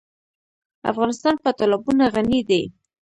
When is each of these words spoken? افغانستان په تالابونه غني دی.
افغانستان 0.91 1.35
په 1.43 1.49
تالابونه 1.59 2.03
غني 2.13 2.39
دی. 2.49 2.63